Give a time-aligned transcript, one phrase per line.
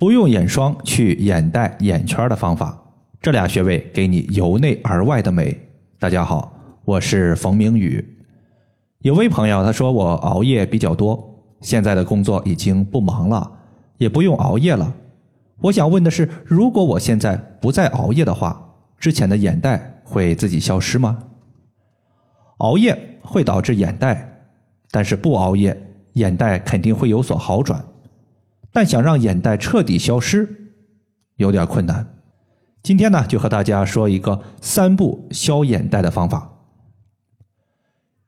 [0.00, 2.74] 不用眼霜去眼袋、眼圈的方法，
[3.20, 5.54] 这俩穴位给你由内而外的美。
[5.98, 8.02] 大家好，我是冯明宇。
[9.00, 11.22] 有位朋友他说我熬夜比较多，
[11.60, 13.52] 现在的工作已经不忙了，
[13.98, 14.90] 也不用熬夜了。
[15.58, 18.58] 我想问的是，如果我现在不再熬夜的话，
[18.98, 21.18] 之前的眼袋会自己消失吗？
[22.56, 24.46] 熬夜会导致眼袋，
[24.90, 25.78] 但是不熬夜，
[26.14, 27.84] 眼袋肯定会有所好转。
[28.72, 30.48] 但想让眼袋彻底消失，
[31.36, 32.06] 有点困难。
[32.82, 36.50] 今天呢，就和大家说一个三步消眼袋的方法。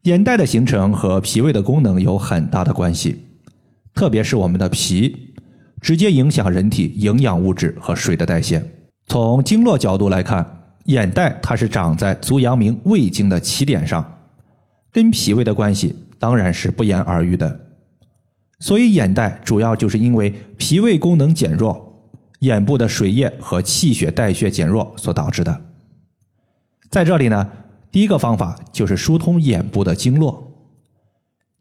[0.03, 3.25] 眼袋的形成和脾胃的功能有很大的关系，
[3.95, 5.35] 特别是我们的脾，
[5.81, 8.63] 直接影响人体营养物质和水的代谢。
[9.07, 10.45] 从经络角度来看，
[10.87, 14.05] 眼袋它是长在足阳明胃经的起点上，
[14.91, 17.61] 跟脾胃的关系当然是不言而喻的。
[18.63, 22.01] 所以眼袋主要就是因为脾胃功能减弱，
[22.39, 25.63] 眼部的水液和气血代谢减弱所导致的。
[26.89, 27.51] 在这里呢，
[27.91, 30.49] 第一个方法就是疏通眼部的经络。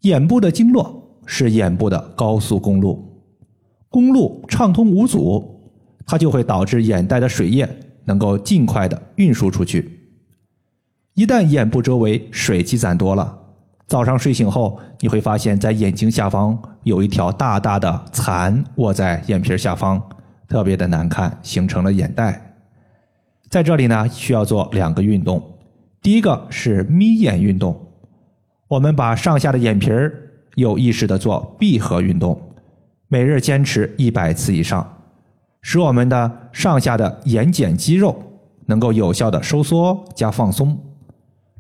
[0.01, 3.23] 眼部的经络是眼部的高速公路，
[3.89, 5.59] 公路畅通无阻，
[6.05, 7.67] 它就会导致眼袋的水液
[8.05, 9.97] 能够尽快的运输出去。
[11.15, 13.40] 一旦眼部周围水积攒多了，
[13.91, 20.01] 早上睡醒后，你会发现在眼睛下方有一条大大的蚕卧在眼皮下方，
[20.47, 22.55] 特别的难看，形成了眼袋。
[23.49, 25.43] 在这里呢，需要做两个运动。
[26.01, 27.77] 第一个是眯眼运动，
[28.69, 30.13] 我们把上下的眼皮儿
[30.55, 32.41] 有意识的做闭合运动，
[33.09, 34.89] 每日坚持一百次以上，
[35.63, 38.17] 使我们的上下的眼睑肌肉
[38.67, 40.79] 能够有效的收缩加放松。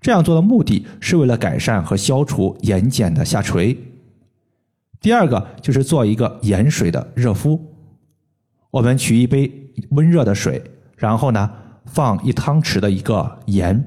[0.01, 3.77] 这样做的目的是为了改善和消除眼睑的下垂。
[4.99, 7.59] 第二个就是做一个盐水的热敷。
[8.71, 9.51] 我们取一杯
[9.91, 10.61] 温热的水，
[10.97, 11.49] 然后呢
[11.85, 13.83] 放一汤匙的一个盐，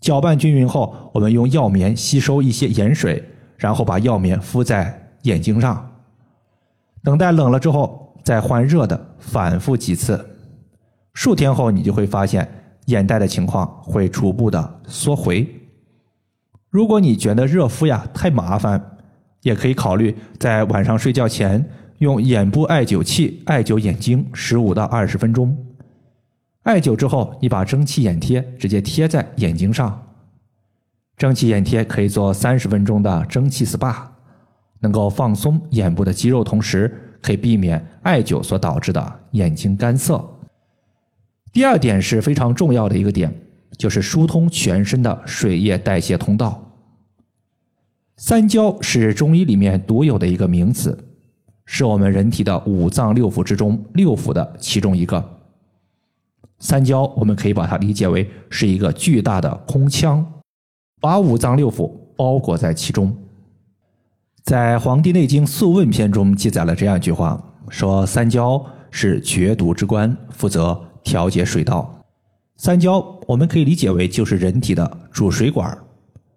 [0.00, 3.22] 搅拌均匀后，我们用药棉吸收一些盐水，
[3.56, 6.00] 然后把药棉敷在眼睛上，
[7.02, 10.24] 等待冷了之后再换热的，反复几次。
[11.12, 12.48] 数天后，你就会发现。
[12.86, 15.48] 眼袋的情况会逐步的缩回。
[16.70, 18.98] 如果你觉得热敷呀太麻烦，
[19.42, 21.64] 也可以考虑在晚上睡觉前
[21.98, 25.56] 用眼部艾灸器艾灸眼睛十五到二十分钟。
[26.64, 30.02] 艾灸之后，你把蒸汽眼贴直接贴在眼睛上。
[31.16, 33.94] 蒸汽眼贴可以做三十分钟的蒸汽 SPA，
[34.80, 40.28] 能够放松眼部的肌肉，同时可以避免艾灸所导致的眼睛干涩。
[41.54, 43.32] 第二点是非常重要的一个点，
[43.78, 46.60] 就是疏通全身的水液代谢通道。
[48.16, 50.98] 三焦是中医里面独有的一个名词，
[51.64, 55.24] 是我们人体的五脏六腑之中六腑的其中一个。
[56.58, 60.26] 三焦我们可以把它理解为是一个巨大的空腔，
[61.00, 63.16] 把五脏六腑包裹在其中。
[64.42, 68.60] 在《黄帝内经·素问》篇中记载了这样一句话，说三焦
[68.90, 70.90] 是绝毒之官，负责。
[71.04, 71.94] 调节水道，
[72.56, 72.98] 三焦
[73.28, 75.78] 我们可以理解为就是人体的主水管，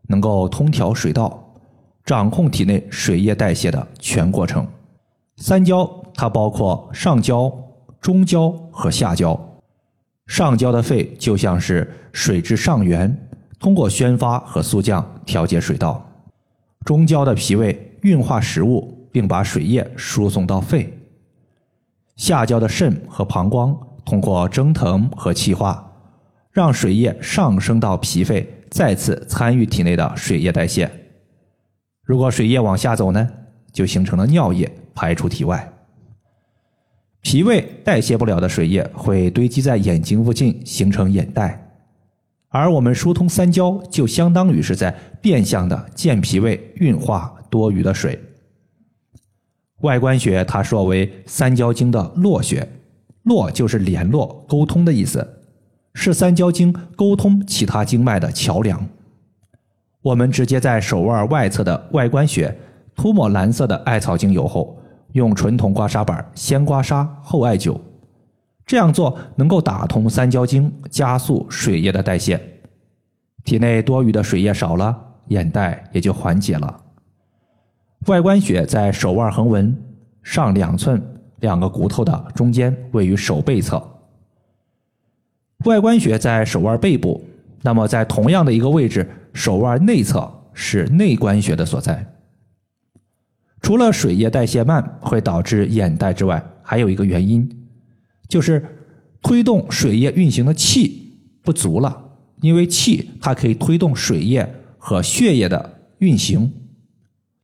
[0.07, 1.44] 能够通调水道，
[2.03, 4.67] 掌控体内水液代谢的全过程。
[5.38, 7.51] 三焦它包括上焦、
[8.01, 9.39] 中焦和下焦。
[10.28, 13.17] 上焦的肺就像是水之上源，
[13.59, 16.05] 通过宣发和肃降调节水道；
[16.84, 20.89] 中焦的脾胃运化食物，并把水液输送到肺；
[22.17, 23.78] 下焦的肾和膀胱。
[24.07, 25.85] 通过蒸腾和气化，
[26.53, 30.90] 让水液上升到脾肺，再次参与体内的水液代谢。
[32.06, 33.29] 如果水液往下走呢，
[33.73, 35.73] 就形成了尿液排出体外。
[37.22, 41.62] 脾胃代谢不了的水液会堆积在眼睛附近，形成眼袋。
[42.47, 48.17] 而我们疏通三焦，就相当于是在变相的健脾胃，运化多余的水。
[49.81, 52.66] 外观学它说为三焦经的络穴。
[53.28, 55.44] 络就是联络、沟通的意思，
[55.94, 58.88] 是三焦经沟通其他经脉的桥梁。
[60.02, 62.58] 我们直接在手腕外侧的外关穴
[62.96, 64.79] 涂抹蓝色的艾草精油后，
[65.12, 67.78] 用纯铜刮痧板先刮痧后艾灸，
[68.66, 72.40] 这样做能够打通三焦经，加速水液的代谢，
[73.44, 74.97] 体内多余的水液少了，
[75.28, 76.82] 眼袋也就缓解了。
[78.06, 79.76] 外关穴在手腕横纹
[80.24, 81.02] 上两寸。
[81.39, 83.81] 两个骨头的中间位于手背侧，
[85.66, 87.23] 外关穴在手腕背部。
[87.63, 92.13] 那么在同样的一个位置，手腕内侧是内关穴的所在。
[93.61, 97.67] 除了水液代谢慢会导致眼袋之外，还有一个原因，
[98.29, 98.63] 就是
[99.22, 102.03] 推动水液运行的气不足了。
[102.41, 104.47] 因为气它可以推动水液
[104.78, 106.53] 和血液的运行，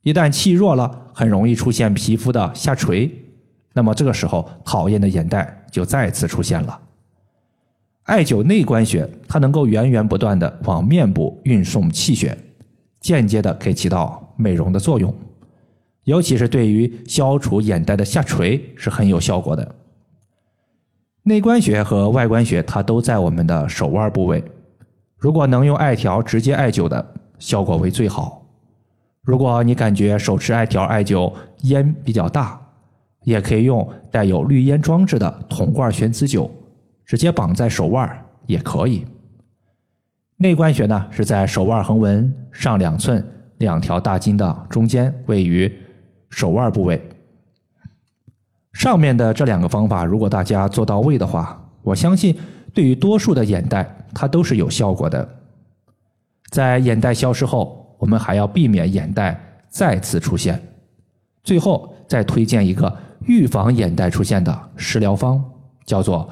[0.04, 3.23] 一旦气弱了，很容易出现皮肤的下垂。
[3.74, 6.80] 那么这个时候，讨厌的眼袋就再次出现了。
[8.04, 12.38] 艾灸内关穴，它能够源源不断的往面部运送气血，
[13.00, 15.14] 间接的可以起到美容的作用。
[16.04, 19.76] 尤其是对于消除眼袋的下垂是很有效果的。
[21.24, 24.44] 内关穴和外关穴它都在我们的手腕部位，
[25.18, 28.46] 如果能用艾条直接艾灸的，效果为最好。
[29.22, 32.60] 如果你感觉手持艾条艾灸烟比较大，
[33.24, 36.50] 也可以用带有滤烟装置的铜罐悬磁灸，
[37.06, 39.06] 直接绑在手腕也可以。
[40.38, 43.26] 内关穴呢是在手腕横纹上两寸
[43.60, 45.72] 两条大筋的中间，位于。
[46.36, 47.00] 手腕部位，
[48.72, 52.36] 上面的这两个方法，如果大家做到位的话，我相信
[52.74, 55.30] 对于多数的眼袋，它都是有效果的。
[56.50, 59.40] 在眼袋消失后，我们还要避免眼袋
[59.70, 60.60] 再次出现。
[61.44, 62.92] 最后再推荐一个
[63.26, 65.44] 预防眼袋出现的食疗方，
[65.86, 66.30] 叫做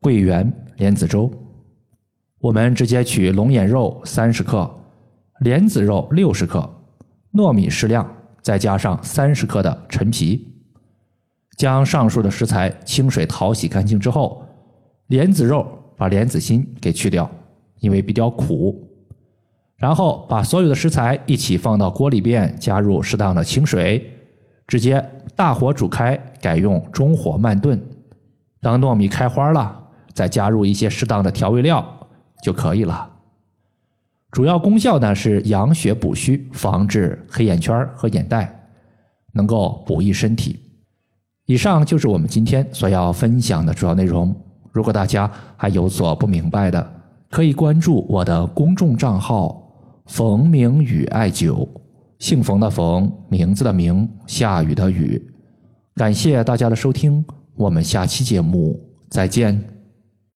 [0.00, 1.30] 桂圆莲子粥。
[2.40, 4.70] 我们直接取龙眼肉三十克，
[5.40, 6.68] 莲子肉六十克，
[7.34, 8.16] 糯米适量。
[8.42, 10.50] 再加上三十克的陈皮，
[11.58, 14.42] 将上述的食材清水淘洗干净之后，
[15.08, 15.66] 莲子肉
[15.98, 17.30] 把莲子心给去掉，
[17.80, 18.88] 因为比较苦。
[19.76, 24.10] 然后把所有的食材一起放到锅里边，加入适当的清水，
[24.66, 25.06] 直接
[25.40, 27.80] 大火煮开，改用中火慢炖。
[28.60, 29.74] 当糯米开花了，
[30.12, 31.82] 再加入一些适当的调味料
[32.42, 33.10] 就可以了。
[34.32, 38.54] 主要功效呢是养血补虚，防治黑眼圈和眼袋，
[39.32, 40.60] 能够补益身体。
[41.46, 44.36] 以上就是我们今天所要分享的主要内容。
[44.70, 46.86] 如果大家还有所不明白的，
[47.30, 49.72] 可以关注我的公众账号
[50.04, 51.66] “冯明宇艾灸”，
[52.20, 55.28] 姓冯的冯，名字的名，下雨的雨。
[56.00, 57.22] 感谢大家的收听，
[57.56, 58.80] 我们下期节目
[59.10, 59.79] 再见。